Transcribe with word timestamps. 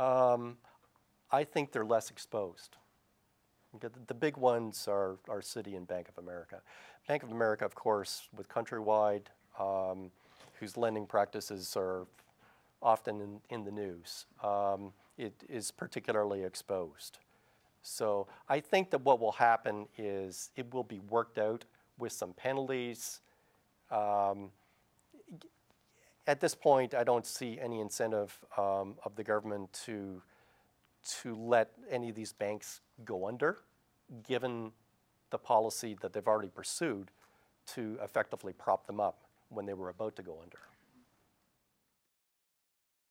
Um, 0.00 0.56
I 1.30 1.44
think 1.44 1.72
they're 1.72 1.84
less 1.84 2.10
exposed. 2.10 2.76
The 4.06 4.14
big 4.14 4.36
ones 4.36 4.88
are, 4.88 5.18
are 5.28 5.40
Citi 5.40 5.76
and 5.76 5.86
Bank 5.86 6.08
of 6.08 6.18
America. 6.18 6.60
Bank 7.06 7.22
of 7.22 7.30
America, 7.30 7.64
of 7.64 7.74
course, 7.74 8.28
with 8.36 8.48
Countrywide, 8.48 9.26
um, 9.60 10.10
whose 10.58 10.76
lending 10.76 11.06
practices 11.06 11.76
are 11.76 12.06
often 12.82 13.20
in, 13.20 13.40
in 13.50 13.64
the 13.64 13.70
news, 13.70 14.26
um, 14.42 14.92
it 15.18 15.34
is 15.48 15.70
particularly 15.70 16.42
exposed. 16.42 17.18
So 17.82 18.26
I 18.48 18.58
think 18.58 18.90
that 18.90 19.02
what 19.02 19.20
will 19.20 19.32
happen 19.32 19.86
is 19.96 20.50
it 20.56 20.72
will 20.74 20.82
be 20.82 21.00
worked 21.08 21.38
out 21.38 21.64
with 21.98 22.12
some 22.12 22.32
penalties. 22.32 23.20
Um, 23.90 24.50
at 26.26 26.40
this 26.40 26.54
point, 26.54 26.94
I 26.94 27.04
don't 27.04 27.26
see 27.26 27.58
any 27.60 27.80
incentive 27.80 28.38
um, 28.56 28.94
of 29.04 29.16
the 29.16 29.24
government 29.24 29.72
to 29.84 30.22
to 31.20 31.34
let 31.34 31.70
any 31.90 32.10
of 32.10 32.14
these 32.14 32.32
banks 32.32 32.82
go 33.06 33.26
under, 33.26 33.58
given 34.28 34.70
the 35.30 35.38
policy 35.38 35.96
that 36.02 36.12
they've 36.12 36.26
already 36.26 36.50
pursued 36.50 37.10
to 37.66 37.98
effectively 38.02 38.52
prop 38.52 38.86
them 38.86 39.00
up 39.00 39.22
when 39.48 39.64
they 39.64 39.72
were 39.72 39.88
about 39.88 40.14
to 40.16 40.22
go 40.22 40.38
under. 40.42 40.58